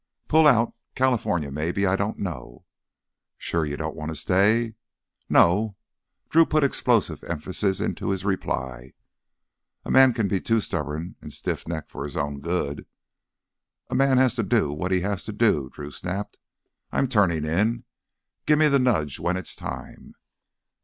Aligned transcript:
"Pull 0.27 0.47
out—California 0.47 1.51
maybe. 1.51 1.85
I 1.85 1.95
don't 1.95 2.17
know." 2.17 2.65
"Sure 3.37 3.63
you 3.67 3.77
don't 3.77 3.95
want 3.95 4.09
to 4.09 4.15
stay?" 4.15 4.73
"No!" 5.29 5.75
Drew 6.27 6.43
put 6.43 6.63
explosive 6.63 7.23
emphasis 7.23 7.79
into 7.79 8.09
his 8.09 8.25
reply. 8.25 8.93
"A 9.85 9.91
man 9.91 10.11
can 10.13 10.27
be 10.27 10.41
too 10.41 10.59
stubborn 10.59 11.17
an' 11.21 11.29
stiff 11.29 11.67
necked 11.67 11.91
for 11.91 12.03
his 12.03 12.17
own 12.17 12.39
good—" 12.39 12.87
"A 13.91 13.93
man 13.93 14.17
has 14.17 14.33
to 14.33 14.41
do 14.43 14.71
what 14.71 14.91
he 14.91 15.01
has 15.01 15.23
to," 15.25 15.31
Drew 15.69 15.91
snapped. 15.91 16.39
"I'm 16.91 17.07
turnin' 17.07 17.45
in. 17.45 17.83
Give 18.47 18.57
me 18.57 18.69
th' 18.69 18.81
nudge 18.81 19.19
when 19.19 19.37
it's 19.37 19.55
time." 19.55 20.15